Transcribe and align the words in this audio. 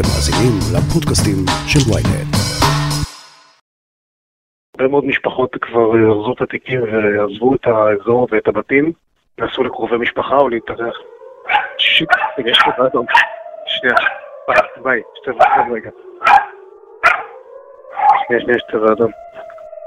אתם 0.00 0.06
מאזינים 0.06 0.52
לפודקאסטים 0.74 1.36
של 1.66 1.92
ויינט. 1.92 2.34
הרבה 4.74 4.88
מאוד 4.90 5.04
משפחות 5.04 5.56
כבר 5.60 5.94
ארזו 5.94 6.32
את 6.32 6.42
התיקים 6.42 6.82
ועזבו 6.82 7.54
את 7.54 7.66
האזור 7.66 8.28
ואת 8.30 8.48
הבתים, 8.48 8.92
נסעו 9.38 9.64
לקרובי 9.64 9.96
משפחה 9.96 10.36
או 10.36 10.48
להתארח. 10.48 10.96
שיט, 11.78 12.08
יש 12.46 12.58
פה 12.64 12.86
אדום. 12.86 13.06
שנייה, 13.66 13.94
ביי, 14.82 15.02
שתי 15.14 15.30
וחד 15.30 15.64
רגע. 15.72 15.90
שנייה, 18.26 18.42
שנייה, 18.42 18.58
שתי 18.58 18.76
ואדום. 18.76 19.10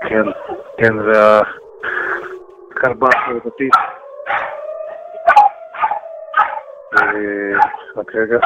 כן, 0.09 0.25
כן, 0.77 0.93
והכלבה 0.99 3.07
החרדתית. 3.15 3.73
אה, 6.97 7.59
רק 7.97 8.15
רגע. 8.15 8.39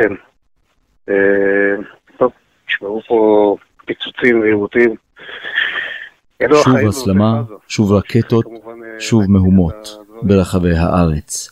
כן. 0.00 0.14
אה, 1.08 1.82
טוב, 2.18 2.32
נשמעו 2.68 3.00
פה 3.08 3.56
פיצוצים 3.86 4.40
ועיוותים. 4.40 4.94
שוב 6.64 6.76
הסלמה, 6.88 7.42
שוב 7.68 7.92
רקטות, 7.92 8.44
אה, 8.46 9.00
שוב 9.00 9.22
מהומות 9.28 9.98
ברחבי 10.22 10.76
הארץ. 10.76 11.50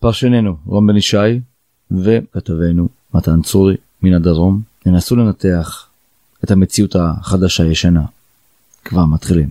פרשננו 0.00 0.56
רום 0.66 0.86
בן 0.86 0.96
ישי 0.96 1.40
וכתבנו 1.90 2.88
מתן 3.14 3.42
צורי 3.42 3.76
מן 4.02 4.14
הדרום 4.14 4.60
ינסו 4.86 5.16
לנתח 5.16 5.88
את 6.44 6.50
המציאות 6.50 6.96
החדשה-ישנה. 6.96 8.02
כבר 8.84 9.04
מתחילים. 9.04 9.48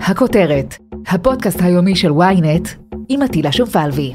הכותרת, 0.00 0.74
הפודקאסט 1.06 1.62
היומי 1.62 1.96
של 1.96 2.10
ynet 2.10 2.68
עם 3.08 3.22
עטילה 3.22 3.52
שומפלבי. 3.52 4.14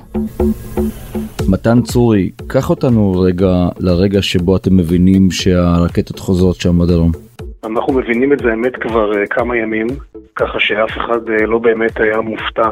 מתן 1.50 1.82
צורי, 1.82 2.30
קח 2.48 2.70
אותנו 2.70 3.20
רגע 3.20 3.52
לרגע 3.80 4.22
שבו 4.22 4.58
אתם 4.58 4.78
מבינים 4.78 5.32
שהרקטות 5.32 6.20
חוזרות 6.20 6.56
שם 6.56 6.80
בדרום. 6.80 7.12
אנחנו 7.64 7.94
מבינים 7.94 8.34
את 8.34 8.40
זה 8.40 8.50
האמת 8.50 8.76
כבר 8.76 9.18
אה, 9.18 9.28
כמה 9.28 9.58
ימים, 9.58 9.88
ככה 10.36 10.60
שאף 10.60 10.90
אחד 10.98 11.30
אה, 11.30 11.46
לא 11.46 11.60
באמת 11.60 12.00
היה 12.00 12.22
מופתע 12.22 12.70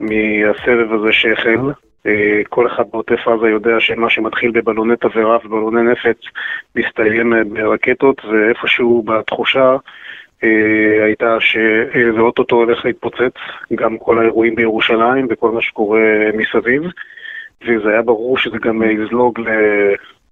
מהסבב 0.00 0.92
הזה 0.92 1.12
שהחל. 1.12 1.72
אה, 2.06 2.42
כל 2.48 2.66
אחד 2.66 2.84
בעוטף 2.92 3.28
עזה 3.28 3.48
יודע 3.48 3.80
שמה 3.80 4.10
שמתחיל 4.10 4.50
בבלוני 4.50 4.94
תבערה 4.96 5.38
ובלוני 5.44 5.82
נפץ 5.82 6.18
מסתיים 6.76 7.32
ברקטות, 7.54 8.22
ואיפשהו 8.24 9.02
בתחושה 9.02 9.76
הייתה 11.04 11.36
שזה 11.40 12.20
אוטוטו 12.20 12.56
הולך 12.56 12.84
להתפוצץ, 12.84 13.34
גם 13.74 13.98
כל 13.98 14.18
האירועים 14.18 14.54
בירושלים 14.54 15.26
וכל 15.30 15.50
מה 15.50 15.62
שקורה 15.62 16.00
מסביב, 16.34 16.82
וזה 17.62 17.88
היה 17.88 18.02
ברור 18.02 18.38
שזה 18.38 18.58
גם 18.58 18.82
יזלוג 18.82 19.40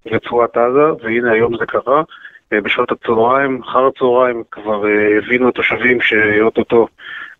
לרצועת 0.05 0.57
עזה, 0.57 0.93
והנה 1.03 1.31
היום 1.31 1.57
זה 1.57 1.65
קרה. 1.65 2.03
אה, 2.53 2.61
בשעות 2.61 2.91
הצהריים, 2.91 3.61
אחר 3.61 3.87
הצהריים, 3.87 4.43
כבר 4.51 4.87
אה, 4.87 5.17
הבינו 5.17 5.49
התושבים 5.49 6.01
שאו-טו-טו 6.01 6.87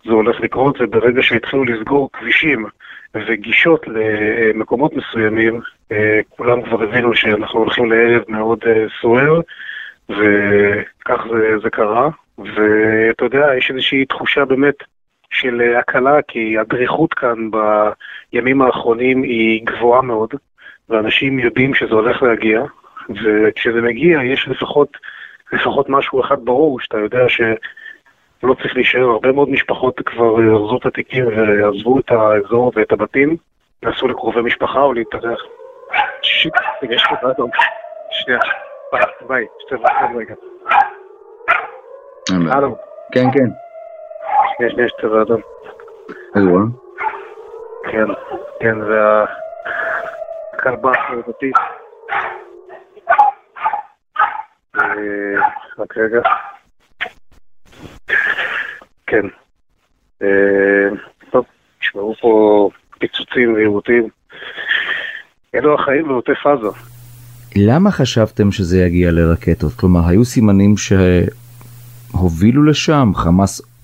זה 0.06 0.12
הולך 0.12 0.42
לקרות, 0.42 0.78
וברגע 0.80 1.24
שהתחילו 1.24 1.66
לסגור 1.66 2.10
כבישים 2.14 2.66
וגישות 3.28 3.86
למקומות 3.88 4.92
מסוימים, 4.94 5.62
אה, 5.92 6.20
כולם 6.30 6.62
כבר 6.62 6.84
הבינו 6.84 7.16
שאנחנו 7.16 7.60
הולכים 7.60 7.92
לערב 7.92 8.24
מאוד 8.28 8.60
סוער, 9.02 9.40
וכך 10.10 11.26
זה, 11.32 11.58
זה 11.64 11.70
קרה. 11.70 12.10
ואתה 12.38 13.26
יודע, 13.26 13.48
יש 13.58 13.72
איזושהי 13.72 14.06
תחושה 14.06 14.46
באמת 14.46 14.76
של 15.36 15.76
הקלה, 15.80 16.22
כי 16.28 16.58
הדריכות 16.58 17.14
כאן 17.14 17.50
בימים 18.32 18.62
האחרונים 18.62 19.24
היא 19.24 19.66
גבוהה 19.66 20.02
מאוד, 20.02 20.30
ואנשים 20.90 21.40
יודעים 21.40 21.74
שזה 21.74 21.94
הולך 21.94 22.24
להגיע, 22.24 22.64
וכשזה 23.10 23.82
מגיע 23.82 24.24
יש 24.24 24.48
לפחות, 24.48 24.98
לפחות 25.54 25.90
משהו 25.90 26.22
אחד 26.22 26.46
ברור, 26.46 26.80
שאתה 26.80 26.98
יודע 26.98 27.30
שלא 27.30 28.54
צריך 28.54 28.76
להישאר, 28.76 29.02
הרבה 29.10 29.32
מאוד 29.32 29.50
משפחות 29.50 30.02
כבר 30.06 30.40
ארזו 30.40 30.78
את 30.78 30.86
התיקים 30.86 31.28
ועזבו 31.28 32.00
את 32.00 32.12
האזור 32.12 32.72
ואת 32.76 32.92
הבתים, 32.92 33.38
נסעו 33.84 34.08
לקרובי 34.08 34.42
משפחה 34.42 34.82
או 34.82 34.94
להתארח. 34.94 35.42
שיט, 36.22 36.54
יש 36.90 37.04
פה 37.10 37.32
אדום. 37.32 37.50
שנייה, 38.12 38.40
ביי, 39.28 39.46
שתי 39.60 39.76
וחד 39.76 40.08
רגע. 40.18 40.36
הלו. 42.52 42.76
כן, 43.12 43.26
כן. 43.34 43.65
שנייה, 44.58 44.72
שנייה, 44.72 44.90
שתי 44.90 45.06
ואדום. 45.06 45.42
אירוע? 46.36 46.62
כן, 47.92 48.08
כן, 48.60 48.78
והכלבה 50.54 50.92
החרדתית. 50.92 51.56
אה, 54.76 55.36
רק 55.80 55.98
רגע. 55.98 56.22
כן. 59.08 59.26
אה, 60.22 60.90
טוב, 61.32 61.46
נשמעו 61.82 62.16
פה 62.22 62.70
פיצוצים 63.00 63.54
ועיוותים. 63.54 64.10
אלו 65.56 65.76
החיים 65.76 66.08
בעוטף 66.08 66.48
עזה. 66.48 66.68
למה 67.56 67.92
חשבתם 67.92 68.52
שזה 68.52 68.80
יגיע 68.80 69.12
לרקטות? 69.12 69.74
כלומר, 69.74 70.08
היו 70.08 70.26
סימנים 70.26 70.76
שהובילו 70.78 72.64
לשם? 72.64 73.12
חמאס 73.16 73.75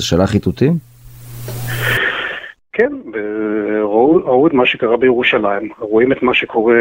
שלח 0.00 0.34
איתותים? 0.34 0.72
כן, 2.72 2.92
ראו, 3.82 4.16
ראו 4.16 4.46
את 4.46 4.52
מה 4.52 4.66
שקרה 4.66 4.96
בירושלים, 4.96 5.68
רואים 5.78 6.12
את 6.12 6.22
מה 6.22 6.34
שקורה 6.34 6.80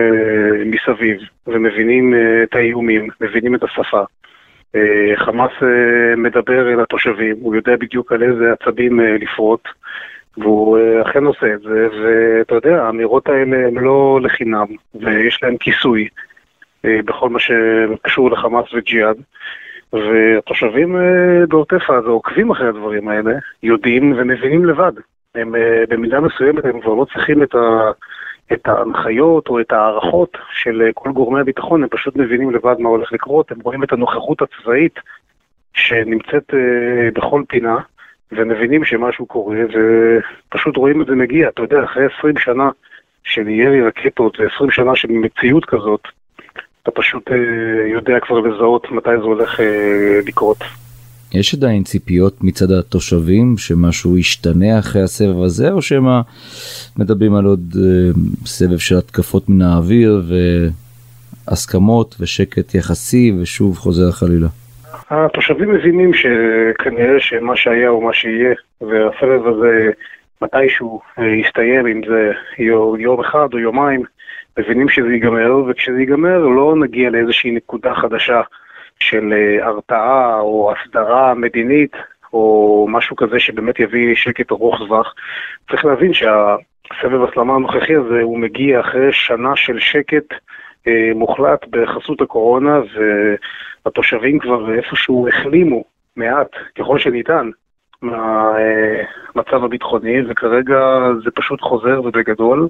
מסביב, 0.65 1.21
ומבינים 1.47 2.13
אה, 2.13 2.43
את 2.43 2.55
האיומים, 2.55 3.07
מבינים 3.21 3.55
את 3.55 3.63
השפה. 3.63 4.03
אה, 4.75 5.13
חמאס 5.15 5.51
אה, 5.63 6.15
מדבר 6.15 6.73
אל 6.73 6.79
התושבים, 6.81 7.35
הוא 7.41 7.55
יודע 7.55 7.75
בדיוק 7.75 8.11
על 8.11 8.23
איזה 8.23 8.53
עצבים 8.53 8.99
לפרוט, 8.99 9.67
והוא 10.37 10.77
אכן 11.01 11.25
עושה 11.25 11.53
את 11.53 11.61
זה, 11.61 11.87
ואתה 12.01 12.55
יודע, 12.55 12.83
האמירות 12.83 13.27
האלה 13.27 13.67
הן 13.67 13.77
לא 13.77 14.19
לחינם, 14.23 14.65
ויש 14.95 15.39
להן 15.43 15.57
כיסוי 15.57 16.07
בכל 16.83 17.29
מה 17.29 17.39
שקשור 17.39 18.31
לחמאס 18.31 18.73
וג'יהאד. 18.73 19.17
והתושבים 19.93 20.95
בעוטף 21.49 21.89
עזה 21.89 22.09
עוקבים 22.09 22.51
אחרי 22.51 22.67
הדברים 22.67 23.07
האלה, 23.07 23.31
יודעים 23.63 24.13
ומבינים 24.17 24.65
לבד. 24.65 24.91
הם 25.35 25.55
אה, 25.55 25.83
במידה 25.89 26.19
מסוימת 26.19 26.65
הם 26.65 26.81
כבר 26.81 26.93
לא 26.93 27.05
צריכים 27.13 27.43
את, 27.43 27.55
ה, 27.55 27.91
את 28.53 28.67
ההנחיות 28.67 29.47
או 29.47 29.59
את 29.59 29.71
ההערכות 29.71 30.37
של 30.53 30.81
אה, 30.81 30.89
כל 30.93 31.11
גורמי 31.11 31.39
הביטחון, 31.39 31.83
הם 31.83 31.89
פשוט 31.89 32.15
מבינים 32.15 32.51
לבד 32.51 32.75
מה 32.79 32.89
הולך 32.89 33.13
לקרות, 33.13 33.51
הם 33.51 33.59
רואים 33.63 33.83
את 33.83 33.93
הנוכחות 33.93 34.41
הצבאית 34.41 34.99
שנמצאת 35.73 36.53
בכל 37.13 37.43
פינה, 37.47 37.77
ומבינים 38.31 38.85
שמשהו 38.85 39.25
קורה, 39.25 39.57
ופשוט 39.69 40.77
רואים 40.77 41.01
את 41.01 41.07
זה 41.07 41.15
מגיע. 41.15 41.49
אתה 41.49 41.61
יודע, 41.61 41.83
אחרי 41.83 42.05
20 42.19 42.37
שנה 42.37 42.69
של 43.23 43.47
ירי 43.47 43.81
רקטות 43.81 44.39
ו-20 44.39 44.71
שנה 44.71 44.95
של 44.95 45.07
מציאות 45.11 45.65
כזאת, 45.65 46.07
אתה 46.83 46.91
פשוט 46.91 47.29
uh, 47.29 47.33
יודע 47.91 48.19
כבר 48.19 48.39
לזהות 48.39 48.91
מתי 48.91 49.09
זה 49.17 49.23
הולך 49.23 49.59
uh, 49.59 49.63
לקרות. 50.27 50.57
יש 51.33 51.53
עדיין 51.53 51.83
ציפיות 51.83 52.43
מצד 52.43 52.71
התושבים 52.71 53.57
שמשהו 53.57 54.17
ישתנה 54.17 54.79
אחרי 54.79 55.01
הסבב 55.01 55.43
הזה 55.43 55.71
או 55.71 55.81
שהם 55.81 56.05
מדברים 56.97 57.35
על 57.35 57.45
עוד 57.45 57.73
uh, 57.73 58.17
סבב 58.45 58.77
של 58.77 58.97
התקפות 58.97 59.49
מן 59.49 59.61
האוויר 59.61 60.21
והסכמות 61.47 62.15
ושקט 62.19 62.75
יחסי 62.75 63.33
ושוב 63.41 63.77
חוזר 63.77 64.11
חלילה. 64.11 64.47
התושבים 65.09 65.71
מבינים 65.71 66.11
שכנראה 66.13 67.19
שמה 67.19 67.55
שהיה 67.55 67.89
הוא 67.89 68.03
מה 68.03 68.13
שיהיה 68.13 68.53
והסבב 68.81 69.47
הזה 69.47 69.91
מתישהו 70.41 71.01
יסתיים 71.17 71.87
אם 71.87 72.01
זה 72.07 72.31
יום 72.97 73.19
אחד 73.19 73.47
או 73.53 73.59
יומיים 73.59 74.03
מבינים 74.59 74.89
שזה 74.89 75.07
ייגמר 75.07 75.55
וכשזה 75.67 75.99
ייגמר 75.99 76.37
לא 76.37 76.75
נגיע 76.75 77.09
לאיזושהי 77.09 77.51
נקודה 77.51 77.95
חדשה 77.95 78.41
של 78.99 79.33
אה, 79.33 79.67
הרתעה 79.67 80.39
או 80.39 80.71
הסדרה 80.71 81.33
מדינית 81.33 81.91
או 82.33 82.87
משהו 82.89 83.15
כזה 83.15 83.39
שבאמת 83.39 83.79
יביא 83.79 84.15
שקט 84.15 84.51
ארוך 84.51 84.77
טווח. 84.77 85.13
צריך 85.69 85.85
להבין 85.85 86.13
שהסבב 86.13 87.23
הסלמה 87.23 87.55
הנוכחי 87.55 87.95
הזה 87.95 88.21
הוא 88.21 88.39
מגיע 88.39 88.79
אחרי 88.79 89.13
שנה 89.13 89.55
של 89.55 89.79
שקט 89.79 90.33
אה, 90.87 91.11
מוחלט 91.15 91.65
בחסות 91.69 92.21
הקורונה 92.21 92.79
והתושבים 93.85 94.39
כבר 94.39 94.73
איפשהו 94.73 95.27
החלימו 95.27 95.83
מעט 96.15 96.51
ככל 96.77 96.99
שניתן 96.99 97.49
מהמצב 98.01 99.53
אה, 99.53 99.65
הביטחוני 99.65 100.21
וכרגע 100.29 100.79
זה 101.23 101.31
פשוט 101.31 101.61
חוזר 101.61 102.01
ובגדול. 102.05 102.67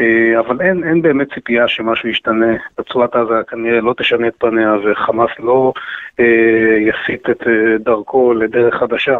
אה, 0.00 0.40
אבל 0.40 0.60
אין, 0.60 0.84
אין 0.84 1.02
באמת 1.02 1.32
ציפייה 1.34 1.68
שמשהו 1.68 2.08
ישתנה. 2.08 2.56
רצועת 2.78 3.16
עזה 3.16 3.34
כנראה 3.48 3.80
לא 3.80 3.94
תשנה 3.98 4.28
את 4.28 4.34
פניה 4.38 4.74
וחמאס 4.84 5.30
לא 5.38 5.72
אה, 6.20 6.78
יסיט 6.80 7.30
את 7.30 7.42
אה, 7.46 7.78
דרכו 7.78 8.34
לדרך 8.34 8.74
חדשה. 8.74 9.18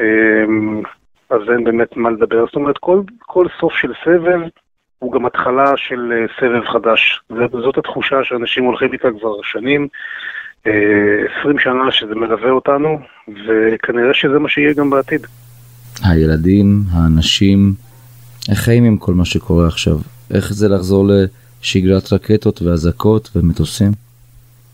אה, 0.00 0.06
אז 1.30 1.40
אין 1.52 1.64
באמת 1.64 1.96
מה 1.96 2.10
לדבר. 2.10 2.46
זאת 2.46 2.54
אומרת, 2.54 2.78
כל, 2.78 3.00
כל 3.18 3.46
סוף 3.60 3.72
של 3.72 3.92
סבב 4.04 4.40
הוא 4.98 5.12
גם 5.12 5.26
התחלה 5.26 5.72
של 5.76 6.12
אה, 6.12 6.26
סבב 6.40 6.64
חדש. 6.72 7.20
זאת 7.52 7.78
התחושה 7.78 8.24
שאנשים 8.24 8.64
הולכים 8.64 8.92
איתה 8.92 9.08
כבר 9.20 9.42
שנים, 9.42 9.88
20 11.40 11.58
שנה 11.58 11.92
שזה 11.92 12.14
מלווה 12.14 12.50
אותנו, 12.50 12.98
וכנראה 13.28 14.14
שזה 14.14 14.38
מה 14.38 14.48
שיהיה 14.48 14.74
גם 14.74 14.90
בעתיד. 14.90 15.26
הילדים, 16.04 16.66
האנשים, 16.92 17.58
איך 18.50 18.58
חיים 18.58 18.84
עם 18.84 18.96
כל 18.96 19.12
מה 19.14 19.24
שקורה 19.24 19.66
עכשיו? 19.66 19.96
איך 20.34 20.52
זה 20.52 20.68
לחזור 20.68 21.06
לשגרת 21.08 22.12
רקטות 22.12 22.62
ואזעקות 22.62 23.30
ומטוסים? 23.36 23.90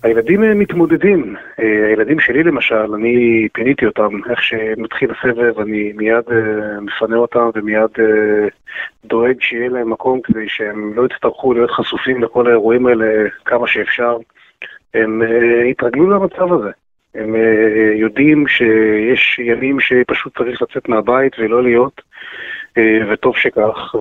הילדים 0.02 0.44
אה, 0.44 0.55
מתמודדים. 0.55 1.37
אה, 1.61 1.87
הילדים 1.87 2.20
שלי 2.20 2.43
למשל, 2.43 2.94
אני 2.94 3.49
פיניתי 3.52 3.87
אותם. 3.87 4.08
איך 4.31 4.43
שמתחיל 4.43 5.11
הסבב, 5.11 5.61
אני 5.61 5.93
מיד 5.96 6.25
אה, 6.31 6.81
מפנה 6.81 7.17
אותם 7.17 7.50
ומיד 7.55 7.90
דואג 9.05 9.34
שיהיה 9.40 9.69
להם 9.69 9.90
מקום 9.90 10.20
כדי 10.25 10.49
שהם 10.49 10.93
לא 10.96 11.06
יצטרכו 11.06 11.55
להיות 11.55 11.70
חשופים 11.70 12.22
לכל 12.22 12.46
האירועים 12.46 12.87
האלה 12.87 13.28
כמה 13.44 13.67
שאפשר. 13.67 14.17
הם 14.94 15.22
התרגלו 15.70 16.11
למצב 16.11 16.52
הזה. 16.52 16.70
הם 17.14 17.34
יודעים 17.94 18.49
שיש 18.49 19.38
ימים 19.38 19.81
שפשוט 19.81 20.38
צריך 20.38 20.62
לצאת 20.62 20.88
מהבית 20.88 21.32
ולא 21.38 21.62
להיות. 21.62 22.02
אה, 22.81 23.12
וטוב 23.12 23.37
שכך, 23.37 23.94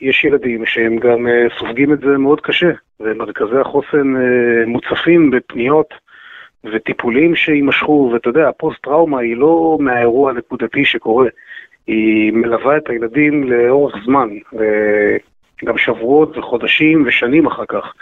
ויש 0.00 0.24
ילדים 0.24 0.66
שהם 0.66 0.96
גם 0.96 1.26
אה, 1.26 1.46
סופגים 1.58 1.92
את 1.92 2.00
זה 2.00 2.18
מאוד 2.18 2.40
קשה, 2.40 2.70
ומרכזי 3.00 3.56
החוסן 3.60 4.16
אה, 4.16 4.66
מוצפים 4.66 5.30
בפניות 5.30 5.94
וטיפולים 6.64 7.36
שיימשכו, 7.36 8.10
ואתה 8.12 8.28
יודע, 8.28 8.48
הפוסט-טראומה 8.48 9.20
היא 9.20 9.36
לא 9.36 9.76
מהאירוע 9.80 10.30
הנקודתי 10.30 10.84
שקורה, 10.84 11.28
היא 11.86 12.32
מלווה 12.32 12.76
את 12.76 12.88
הילדים 12.88 13.52
לאורך 13.52 13.94
זמן, 14.04 14.28
גם 15.64 15.78
שבועות 15.78 16.38
וחודשים 16.38 17.04
ושנים 17.06 17.46
אחר 17.46 17.64
כך, 17.68 17.94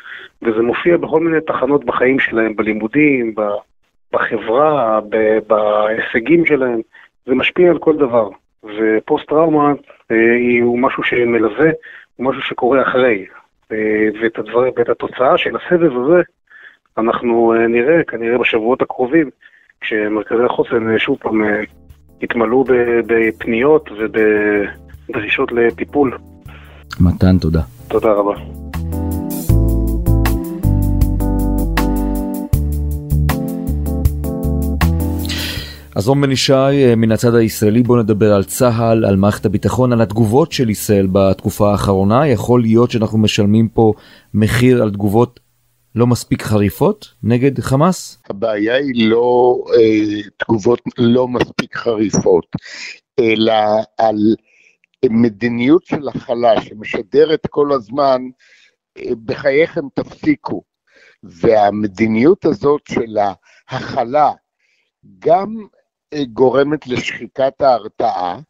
וזה 0.43 0.63
מופיע 0.63 0.97
בכל 0.97 1.21
מיני 1.21 1.41
תחנות 1.47 1.85
בחיים 1.85 2.21
שלהם, 2.21 2.57
בלימודים, 2.57 3.35
בחברה, 4.13 5.01
בהישגים 5.47 6.47
שלהם, 6.47 6.81
זה 7.27 7.35
משפיע 7.35 7.71
על 7.71 7.79
כל 7.79 7.97
דבר. 7.97 8.29
ופוסט 8.65 9.29
טראומה 9.29 9.73
אה, 10.11 10.17
הוא 10.63 10.79
משהו 10.79 11.03
שמלווה, 11.03 11.71
הוא 12.17 12.27
משהו 12.27 12.43
שקורה 12.43 12.83
אחרי. 12.83 13.27
אה, 13.73 14.09
ואת, 14.23 14.39
הדבר, 14.39 14.69
ואת 14.77 14.89
התוצאה 14.89 15.39
של 15.39 15.57
הסבב 15.57 15.93
הזה 15.97 16.23
אנחנו 16.99 17.55
אה, 17.55 17.67
נראה 17.67 18.05
כנראה 18.05 18.39
בשבועות 18.39 18.83
הקרובים, 18.83 19.31
כשמרכזי 19.81 20.45
החוסן 20.45 20.99
שוב 20.99 21.19
פעם 21.21 21.43
יתמלאו 22.21 22.65
בפניות 23.07 23.91
ובדרישות 23.99 25.53
לטיפול. 25.53 26.19
מתן, 27.01 27.39
תודה. 27.39 27.61
תודה 27.89 28.13
רבה. 28.13 28.60
אז 36.01 36.09
רום 36.09 36.21
בן 36.21 36.33
ישי, 36.33 36.53
אה, 36.53 36.95
מן 36.97 37.13
הצד 37.13 37.35
הישראלי 37.35 37.83
בוא 37.83 38.03
נדבר 38.03 38.33
על 38.33 38.45
צה"ל, 38.45 39.05
על 39.05 39.17
מערכת 39.17 39.47
הביטחון, 39.47 39.93
על 39.93 40.01
התגובות 40.01 40.53
של 40.53 40.71
ישראל 40.71 41.07
בתקופה 41.13 41.71
האחרונה. 41.71 42.29
יכול 42.29 42.61
להיות 42.61 42.91
שאנחנו 42.91 43.19
משלמים 43.19 43.69
פה 43.69 43.93
מחיר 44.35 44.83
על 44.83 44.91
תגובות 44.91 45.41
לא 45.95 46.07
מספיק 46.07 46.43
חריפות 46.43 47.15
נגד 47.23 47.61
חמאס? 47.61 48.23
הבעיה 48.31 48.77
היא 48.77 49.11
לא 49.11 49.57
אה, 49.75 50.23
תגובות 50.37 50.81
לא 50.99 51.29
מספיק 51.29 51.77
חריפות, 51.77 52.47
אלא 53.19 53.55
על 53.99 54.17
מדיניות 55.11 55.85
של 55.85 56.09
הכלה 56.09 56.63
שמשדרת 56.63 57.47
כל 57.51 57.73
הזמן, 57.73 58.23
אה, 58.99 59.13
בחייכם 59.25 59.85
תפסיקו. 59.95 60.63
והמדיניות 61.23 62.45
הזאת 62.45 62.81
של 62.89 63.17
ההכלה, 63.69 64.31
גם 65.19 65.67
גורמת 66.33 66.87
לשחיקת 66.87 67.61
ההרתעה, 67.61 68.41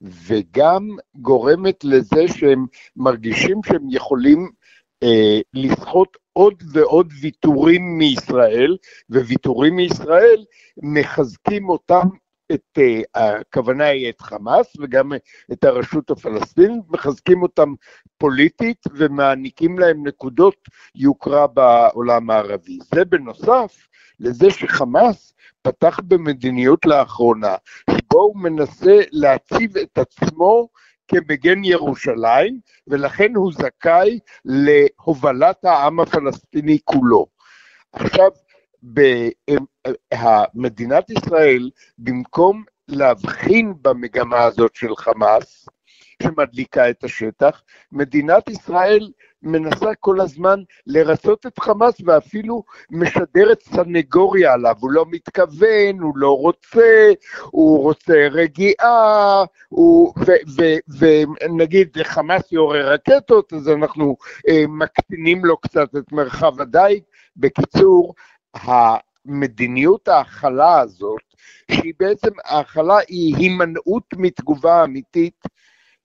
וגם 0.00 0.88
גורמת 1.14 1.84
לזה 1.84 2.28
שהם 2.28 2.66
מרגישים 2.96 3.60
שהם 3.66 3.90
יכולים 3.90 4.50
אה, 5.02 5.40
לסחוט 5.54 6.16
עוד 6.32 6.62
ועוד 6.72 7.12
ויתורים 7.20 7.98
מישראל, 7.98 8.76
וויתורים 9.10 9.76
מישראל 9.76 10.44
מחזקים 10.82 11.68
אותם 11.68 12.08
את, 12.52 12.78
uh, 12.78 13.20
הכוונה 13.20 13.84
היא 13.84 14.08
את 14.10 14.20
חמאס 14.20 14.76
וגם 14.80 15.12
את 15.52 15.64
הרשות 15.64 16.10
הפלסטינית, 16.10 16.82
מחזקים 16.88 17.42
אותם 17.42 17.74
פוליטית 18.18 18.78
ומעניקים 18.92 19.78
להם 19.78 20.06
נקודות 20.06 20.56
יוקרה 20.94 21.46
בעולם 21.46 22.30
הערבי. 22.30 22.78
זה 22.94 23.04
בנוסף 23.04 23.88
לזה 24.20 24.50
שחמאס 24.50 25.34
פתח 25.62 26.00
במדיניות 26.04 26.86
לאחרונה, 26.86 27.56
שבו 27.90 28.18
הוא 28.18 28.36
מנסה 28.36 28.96
להציב 29.10 29.76
את 29.76 29.98
עצמו 29.98 30.68
כמגן 31.08 31.64
ירושלים, 31.64 32.60
ולכן 32.86 33.34
הוא 33.34 33.52
זכאי 33.52 34.18
להובלת 34.44 35.64
העם 35.64 36.00
הפלסטיני 36.00 36.78
כולו. 36.84 37.26
עכשיו, 37.92 38.30
מדינת 40.54 41.10
ישראל, 41.10 41.70
במקום 41.98 42.64
להבחין 42.88 43.74
במגמה 43.82 44.42
הזאת 44.42 44.74
של 44.74 44.96
חמאס, 44.96 45.68
שמדליקה 46.22 46.90
את 46.90 47.04
השטח, 47.04 47.62
מדינת 47.92 48.48
ישראל 48.48 49.10
מנסה 49.42 49.94
כל 50.00 50.20
הזמן 50.20 50.62
לרצות 50.86 51.46
את 51.46 51.58
חמאס 51.58 51.94
ואפילו 52.04 52.62
משדרת 52.90 53.62
סנגוריה 53.62 54.52
עליו, 54.52 54.74
הוא 54.80 54.90
לא 54.90 55.04
מתכוון, 55.10 56.00
הוא 56.00 56.12
לא 56.16 56.36
רוצה, 56.36 57.12
הוא 57.50 57.82
רוצה 57.82 58.28
רגיעה, 58.30 59.44
ונגיד 60.98 61.98
חמאס 62.02 62.52
יורה 62.52 62.80
רקטות, 62.80 63.52
אז 63.52 63.68
אנחנו 63.68 64.16
אה, 64.48 64.64
מקטינים 64.68 65.44
לו 65.44 65.56
קצת 65.56 65.88
את 65.98 66.12
מרחב 66.12 66.60
הדייג. 66.60 67.02
בקיצור, 67.36 68.14
המדיניות 68.54 70.08
ההכלה 70.08 70.80
הזאת, 70.80 71.20
שהיא 71.70 71.92
בעצם, 71.98 72.30
ההכלה 72.44 72.98
היא 73.08 73.36
הימנעות 73.36 74.04
מתגובה 74.16 74.84
אמיתית, 74.84 75.44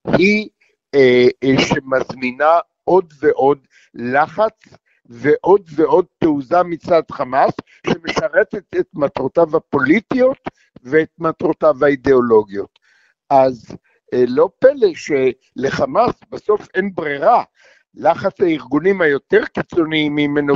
היא 0.07 0.49
אה, 0.95 1.27
אה, 1.43 1.61
שמזמינה 1.61 2.59
עוד 2.83 3.13
ועוד 3.19 3.67
לחץ 3.93 4.75
ועוד 5.05 5.69
ועוד 5.75 6.05
תעוזה 6.17 6.63
מצד 6.63 7.01
חמאס, 7.11 7.53
שמשרתת 7.87 8.63
את 8.79 8.87
מטרותיו 8.93 9.57
הפוליטיות 9.57 10.37
ואת 10.83 11.09
מטרותיו 11.19 11.85
האידיאולוגיות. 11.85 12.79
אז 13.29 13.75
אה, 14.13 14.23
לא 14.27 14.49
פלא 14.59 14.87
שלחמאס 14.93 16.15
בסוף 16.31 16.67
אין 16.73 16.91
ברירה, 16.95 17.43
לחץ 17.95 18.41
הארגונים 18.41 19.01
היותר 19.01 19.45
קיצוניים 19.45 20.15
ממנו 20.15 20.53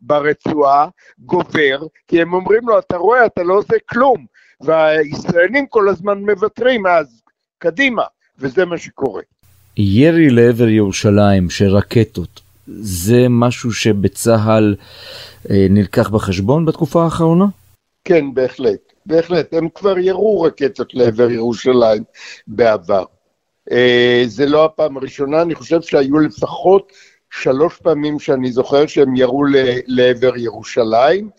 ברצועה 0.00 0.88
גובר, 1.18 1.86
כי 2.08 2.22
הם 2.22 2.32
אומרים 2.32 2.68
לו, 2.68 2.78
אתה 2.78 2.96
רואה, 2.96 3.26
אתה 3.26 3.42
לא 3.42 3.54
עושה 3.54 3.76
כלום, 3.88 4.26
והישראלים 4.60 5.66
כל 5.66 5.88
הזמן 5.88 6.18
מוותרים, 6.18 6.86
אז 6.86 7.22
קדימה, 7.58 8.02
וזה 8.38 8.64
מה 8.64 8.78
שקורה. 8.78 9.22
ירי 9.76 10.30
לעבר 10.30 10.68
ירושלים 10.68 11.50
של 11.50 11.68
רקטות, 11.68 12.40
זה 12.68 13.26
משהו 13.30 13.72
שבצה"ל 13.72 14.76
אה, 15.50 15.66
נלקח 15.70 16.08
בחשבון 16.08 16.64
בתקופה 16.64 17.04
האחרונה? 17.04 17.44
כן, 18.04 18.34
בהחלט. 18.34 18.92
בהחלט. 19.06 19.54
הם 19.54 19.68
כבר 19.74 19.98
ירו 19.98 20.42
רקטות 20.42 20.94
לעבר 20.94 21.30
ירושלים 21.30 22.02
בעבר. 22.46 23.04
אה, 23.70 24.22
זה 24.26 24.46
לא 24.46 24.64
הפעם 24.64 24.96
הראשונה, 24.96 25.42
אני 25.42 25.54
חושב 25.54 25.82
שהיו 25.82 26.18
לפחות 26.18 26.92
שלוש 27.30 27.76
פעמים 27.76 28.18
שאני 28.18 28.52
זוכר 28.52 28.86
שהם 28.86 29.16
ירו 29.16 29.44
לעבר 29.86 30.36
ירושלים. 30.36 31.30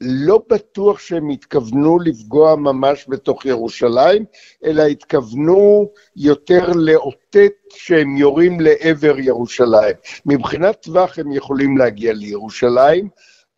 לא 0.00 0.42
בטוח 0.50 0.98
שהם 0.98 1.28
התכוונו 1.28 1.98
לפגוע 1.98 2.56
ממש 2.56 3.06
בתוך 3.08 3.46
ירושלים, 3.46 4.24
אלא 4.64 4.82
התכוונו 4.82 5.90
יותר 6.16 6.72
לאותת 6.72 7.52
שהם 7.70 8.16
יורים 8.16 8.60
לעבר 8.60 9.18
ירושלים. 9.18 9.96
מבחינת 10.26 10.82
טווח 10.82 11.18
הם 11.18 11.32
יכולים 11.32 11.76
להגיע 11.76 12.12
לירושלים, 12.12 13.08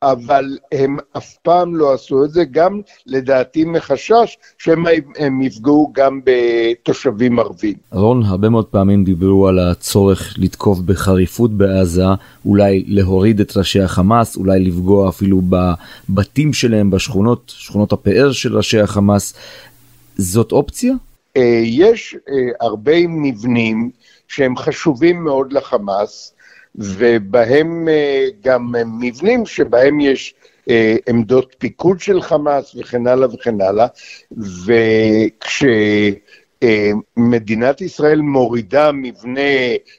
אבל 0.03 0.59
הם 0.73 0.97
אף 1.17 1.37
פעם 1.43 1.77
לא 1.77 1.95
עשו 1.95 2.25
את 2.25 2.31
זה, 2.31 2.45
גם 2.45 2.81
לדעתי 3.07 3.65
מחשש 3.65 4.39
שהם 4.59 5.43
יפגעו 5.43 5.93
גם 5.95 6.21
בתושבים 6.25 7.39
ערבים. 7.39 7.75
רון, 7.93 8.23
הרבה 8.23 8.49
מאוד 8.49 8.67
פעמים 8.67 9.05
דיברו 9.05 9.49
על 9.49 9.59
הצורך 9.59 10.35
לתקוף 10.39 10.79
בחריפות 10.79 11.51
בעזה, 11.51 12.05
אולי 12.47 12.85
להוריד 12.87 13.41
את 13.41 13.57
ראשי 13.57 13.81
החמאס, 13.81 14.37
אולי 14.37 14.61
לפגוע 14.61 15.09
אפילו 15.09 15.41
בבתים 16.09 16.53
שלהם, 16.53 16.91
בשכונות, 16.91 17.53
שכונות 17.57 17.93
הפאר 17.93 18.33
של 18.33 18.57
ראשי 18.57 18.81
החמאס. 18.81 19.35
זאת 20.17 20.53
אופציה? 20.53 20.93
אה, 21.37 21.63
יש 21.65 22.17
אה, 22.29 22.35
הרבה 22.61 23.07
מבנים 23.09 23.91
שהם 24.29 24.57
חשובים 24.57 25.25
מאוד 25.25 25.53
לחמאס, 25.53 26.35
ובהם 26.81 27.89
אה, 27.89 28.27
גם 28.43 28.75
מבנים 29.01 29.47
שבהם 29.47 30.01
יש 30.01 30.35
עמדות 31.09 31.55
פיקוד 31.59 32.01
של 32.01 32.23
חמאס 32.23 32.75
וכן 32.75 33.07
הלאה 33.07 33.35
וכן 33.35 33.61
הלאה, 33.61 33.87
וכש... 34.37 35.65
מדינת 37.17 37.81
ישראל 37.81 38.21
מורידה 38.21 38.93
מבנה 38.93 39.41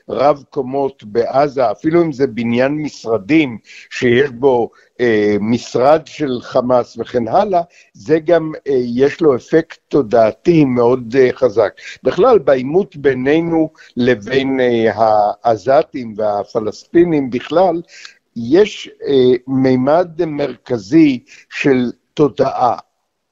רב 0.10 0.44
קומות 0.50 1.03
בעזה, 1.03 1.72
אפילו 1.72 2.01
אם 2.01 2.12
זה 2.12 2.27
בניין 2.27 2.72
משרדים 2.72 3.58
שיש 3.89 4.30
בו 4.30 4.70
אה, 5.00 5.36
משרד 5.39 6.01
של 6.06 6.41
חמאס 6.41 6.98
וכן 6.98 7.27
הלאה, 7.27 7.62
זה 7.94 8.20
גם, 8.20 8.51
אה, 8.68 8.82
יש 8.96 9.22
לו 9.22 9.36
אפקט 9.36 9.80
תודעתי 9.88 10.65
מאוד 10.65 11.15
אה, 11.20 11.30
חזק. 11.34 11.74
בכלל, 12.03 12.39
בעימות 12.39 12.96
בינינו 12.96 13.70
לבין 13.98 14.60
אה, 14.60 14.91
העזתים 15.44 16.13
והפלסטינים 16.18 17.30
בכלל, 17.30 17.82
יש 18.36 18.89
אה, 19.08 19.34
מימד 19.48 20.25
מרכזי 20.25 21.24
של 21.50 21.91
תודעה. 22.13 22.77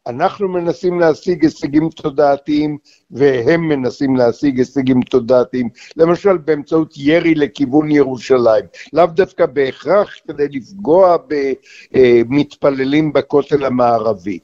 אנחנו 0.09 0.49
מנסים 0.49 0.99
להשיג 0.99 1.43
הישגים 1.43 1.89
תודעתיים 1.89 2.77
והם 3.11 3.61
מנסים 3.61 4.15
להשיג 4.15 4.57
הישגים 4.57 5.01
תודעתיים, 5.01 5.69
למשל 5.97 6.37
באמצעות 6.37 6.93
ירי 6.97 7.35
לכיוון 7.35 7.91
ירושלים, 7.91 8.65
לאו 8.93 9.05
דווקא 9.05 9.45
בהכרח 9.45 10.15
כדי 10.27 10.47
לפגוע 10.51 11.17
במתפללים 11.91 13.13
בכותל 13.13 13.65
המערבי. 13.65 14.39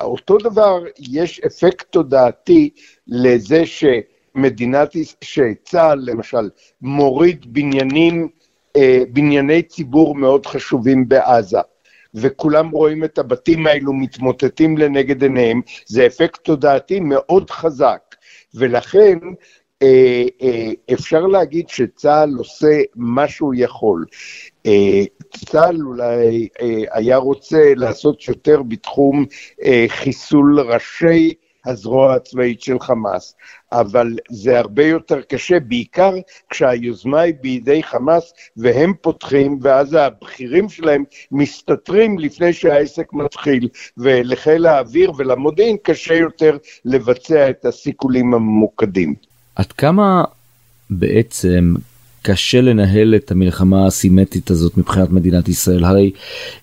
אותו 0.00 0.38
דבר, 0.38 0.84
יש 0.98 1.40
אפקט 1.40 1.86
תודעתי 1.90 2.70
לזה 3.06 3.62
שמדינת, 3.66 4.92
שצה"ל 5.20 5.98
למשל 6.02 6.50
מוריד 6.82 7.54
בניינים, 7.54 8.28
אה, 8.76 9.02
בנייני 9.12 9.62
ציבור 9.62 10.14
מאוד 10.14 10.46
חשובים 10.46 11.08
בעזה. 11.08 11.60
וכולם 12.14 12.70
רואים 12.70 13.04
את 13.04 13.18
הבתים 13.18 13.66
האלו 13.66 13.92
מתמוטטים 13.92 14.78
לנגד 14.78 15.22
עיניהם, 15.22 15.60
זה 15.86 16.06
אפקט 16.06 16.44
תודעתי 16.44 17.00
מאוד 17.00 17.50
חזק, 17.50 18.02
ולכן 18.54 19.18
אה, 19.82 20.24
אה, 20.42 20.70
אפשר 20.92 21.26
להגיד 21.26 21.68
שצה"ל 21.68 22.34
עושה 22.38 22.80
מה 22.96 23.28
שהוא 23.28 23.54
יכול. 23.56 24.04
אה, 24.66 25.02
צה"ל 25.46 25.82
אולי 25.82 26.48
אה, 26.60 26.82
היה 26.92 27.16
רוצה 27.16 27.72
לעשות 27.76 28.28
יותר 28.28 28.62
בתחום 28.62 29.24
אה, 29.64 29.84
חיסול 29.88 30.60
ראשי 30.60 31.34
הזרוע 31.66 32.14
הצבאית 32.14 32.60
של 32.62 32.78
חמאס, 32.80 33.34
אבל 33.72 34.16
זה 34.30 34.58
הרבה 34.58 34.86
יותר 34.86 35.20
קשה, 35.20 35.60
בעיקר 35.60 36.14
כשהיוזמה 36.50 37.20
היא 37.20 37.34
בידי 37.40 37.82
חמאס 37.82 38.32
והם 38.56 38.92
פותחים, 39.00 39.58
ואז 39.62 39.94
הבכירים 39.94 40.68
שלהם 40.68 41.04
מסתתרים 41.32 42.18
לפני 42.18 42.52
שהעסק 42.52 43.12
מתחיל, 43.12 43.68
ולחיל 43.98 44.66
האוויר 44.66 45.12
ולמודיעין 45.16 45.76
קשה 45.82 46.14
יותר 46.14 46.56
לבצע 46.84 47.50
את 47.50 47.64
הסיכולים 47.64 48.34
הממוקדים. 48.34 49.14
עד 49.56 49.72
כמה 49.72 50.24
בעצם 50.90 51.74
קשה 52.22 52.60
לנהל 52.60 53.14
את 53.14 53.30
המלחמה 53.30 53.86
הסימטית 53.86 54.50
הזאת 54.50 54.76
מבחינת 54.76 55.10
מדינת 55.10 55.48
ישראל? 55.48 55.84
הרי 55.84 56.10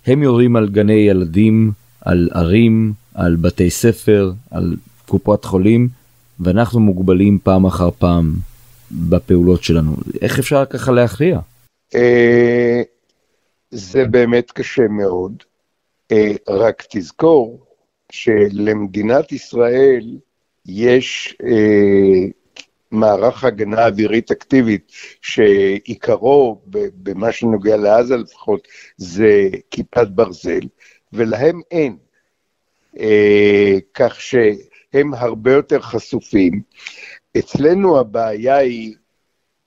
הם 0.05 0.23
יורים 0.23 0.55
על 0.55 0.69
גני 0.69 0.93
ילדים, 0.93 1.71
על 2.01 2.29
ערים, 2.33 2.93
על 3.13 3.35
בתי 3.35 3.69
ספר, 3.69 4.31
על 4.51 4.75
קופת 5.05 5.45
חולים, 5.45 5.89
ואנחנו 6.39 6.79
מוגבלים 6.79 7.39
פעם 7.43 7.65
אחר 7.65 7.91
פעם 7.91 8.33
בפעולות 8.91 9.63
שלנו. 9.63 9.95
איך 10.21 10.39
אפשר 10.39 10.65
ככה 10.65 10.91
להכריע? 10.91 11.39
אה, 11.95 12.81
זה 13.71 14.05
באמת 14.05 14.51
קשה 14.51 14.87
מאוד. 14.87 15.43
אה, 16.11 16.33
רק 16.49 16.83
תזכור 16.89 17.65
שלמדינת 18.11 19.31
ישראל 19.31 20.17
יש 20.65 21.35
אה, 21.43 22.29
מערך 22.91 23.43
הגנה 23.43 23.85
אווירית 23.87 24.31
אקטיבית, 24.31 24.91
שעיקרו, 25.21 26.61
במה 27.03 27.31
שנוגע 27.31 27.77
לעזה 27.77 28.17
לפחות, 28.17 28.67
זה 28.97 29.49
כיפת 29.71 30.07
ברזל, 30.07 30.59
ולהם 31.13 31.61
אין. 31.71 31.97
כך 33.93 34.21
ש... 34.21 34.35
הם 34.93 35.13
הרבה 35.13 35.53
יותר 35.53 35.79
חשופים. 35.81 36.61
אצלנו 37.37 37.99
הבעיה 37.99 38.55
היא 38.55 38.95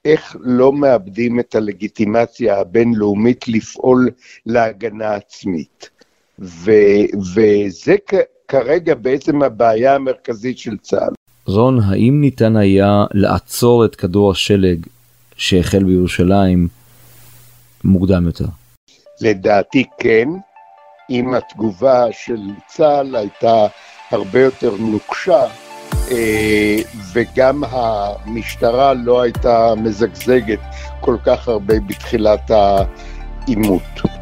איך 0.04 0.36
לא 0.40 0.72
מאבדים 0.72 1.40
את 1.40 1.54
הלגיטימציה 1.54 2.60
הבינלאומית 2.60 3.48
לפעול 3.48 4.10
להגנה 4.46 5.14
עצמית. 5.14 5.90
ו- 6.38 7.06
וזה 7.34 7.96
כרגע 8.48 8.94
בעצם 8.94 9.42
הבעיה 9.42 9.94
המרכזית 9.94 10.58
של 10.58 10.76
צה"ל. 10.78 11.12
רון, 11.46 11.80
האם 11.80 12.20
ניתן 12.20 12.56
היה 12.56 13.04
לעצור 13.14 13.84
את 13.84 13.94
כדור 13.94 14.30
השלג 14.30 14.86
שהחל 15.36 15.84
בירושלים 15.84 16.68
מוקדם 17.84 18.26
יותר? 18.26 18.44
לדעתי 19.20 19.84
כן, 19.98 20.28
אם 21.10 21.34
התגובה 21.34 22.04
של 22.12 22.50
צה"ל 22.66 23.16
הייתה 23.16 23.66
הרבה 24.10 24.40
יותר 24.40 24.76
נוקשה, 24.78 25.44
אה, 26.10 26.76
וגם 27.12 27.64
המשטרה 27.70 28.94
לא 28.94 29.22
הייתה 29.22 29.74
מזגזגת 29.76 30.60
כל 31.00 31.16
כך 31.24 31.48
הרבה 31.48 31.74
בתחילת 31.86 32.50
העימות. 32.50 34.21